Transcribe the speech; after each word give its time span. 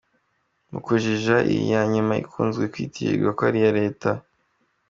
Mukujijisha 0.71 1.35
iyi 1.53 1.65
yanyuma 1.73 2.13
ikunzwe 2.23 2.63
kwitirirwa 2.73 3.29
ko 3.37 3.41
ari 3.49 3.57
iya 3.61 3.75
Leta!!! 3.79 4.09